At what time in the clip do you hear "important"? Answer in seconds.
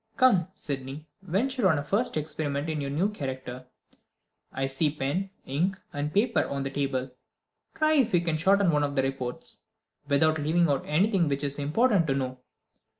11.59-12.07